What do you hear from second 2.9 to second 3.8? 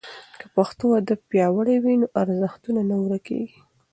ورکېږي.